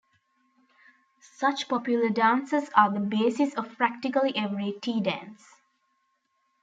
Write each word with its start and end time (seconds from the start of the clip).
Such 1.35 1.67
popular 1.69 2.09
dances 2.09 2.71
are 2.75 2.91
the 2.91 2.99
basis 2.99 3.53
of 3.53 3.77
practically 3.77 4.35
every 4.35 4.73
'Tea 4.81 4.99
Dance'. 4.99 5.57